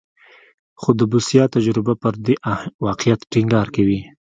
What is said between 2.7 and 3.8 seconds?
واقعیت ټینګار